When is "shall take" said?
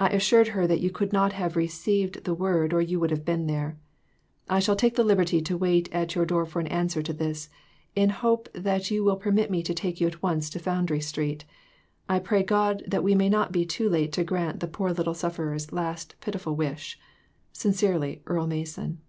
4.60-4.94